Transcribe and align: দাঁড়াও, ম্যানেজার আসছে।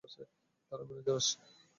দাঁড়াও, 0.71 0.85
ম্যানেজার 0.87 1.15
আসছে। 1.15 1.35